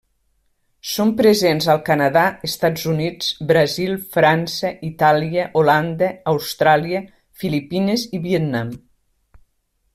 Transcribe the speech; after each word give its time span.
Són 0.91 1.09
presents 1.17 1.67
al 1.73 1.81
Canadà, 1.89 2.23
Estats 2.49 2.87
Units, 2.93 3.27
Brasil, 3.53 3.93
França, 4.17 4.73
Itàlia, 4.89 5.45
Holanda, 5.61 6.11
Austràlia, 6.35 7.05
Filipines 7.43 8.11
i 8.21 8.27
Vietnam. 8.29 8.77